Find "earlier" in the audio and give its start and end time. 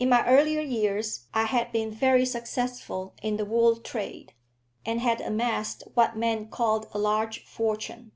0.26-0.60